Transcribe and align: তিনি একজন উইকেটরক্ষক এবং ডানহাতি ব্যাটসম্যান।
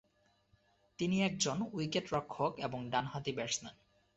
তিনি 0.99 1.17
একজন 1.23 1.57
উইকেটরক্ষক 1.73 2.51
এবং 2.59 2.79
ডানহাতি 2.89 3.31
ব্যাটসম্যান। 3.31 3.75